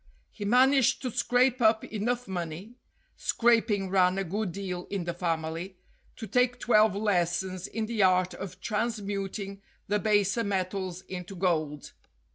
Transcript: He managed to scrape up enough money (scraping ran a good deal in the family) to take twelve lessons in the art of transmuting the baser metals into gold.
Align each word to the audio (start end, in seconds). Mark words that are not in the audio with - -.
He 0.31 0.45
managed 0.45 1.03
to 1.03 1.11
scrape 1.11 1.61
up 1.61 1.83
enough 1.83 2.27
money 2.27 2.73
(scraping 3.17 3.91
ran 3.91 4.17
a 4.17 4.23
good 4.23 4.51
deal 4.51 4.87
in 4.89 5.03
the 5.03 5.13
family) 5.13 5.77
to 6.15 6.25
take 6.25 6.57
twelve 6.57 6.95
lessons 6.95 7.67
in 7.67 7.85
the 7.85 8.01
art 8.01 8.33
of 8.33 8.59
transmuting 8.59 9.61
the 9.87 9.99
baser 9.99 10.43
metals 10.43 11.03
into 11.03 11.35
gold. 11.35 11.91